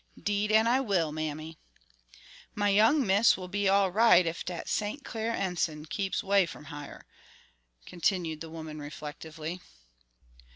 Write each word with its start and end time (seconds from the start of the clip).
"'Deed 0.19 0.51
an' 0.51 0.65
I 0.65 0.79
will, 0.79 1.11
mammy." 1.11 1.59
"My 2.55 2.69
young 2.69 3.05
Miss 3.05 3.37
will 3.37 3.47
be 3.47 3.69
all 3.69 3.91
right 3.91 4.25
ef 4.25 4.43
dat 4.43 4.67
St. 4.67 5.05
Clair 5.05 5.31
Enson 5.31 5.85
keeps 5.85 6.23
'way 6.23 6.47
from 6.47 6.65
hyar," 6.73 7.05
continued 7.85 8.41
the 8.41 8.49
woman 8.49 8.79
reflectively. 8.79 9.61